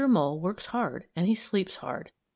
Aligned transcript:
Mole 0.09 0.39
works 0.39 0.65
hard 0.65 1.05
and 1.15 1.27
he 1.27 1.35
sleeps 1.35 1.75
hard. 1.75 2.11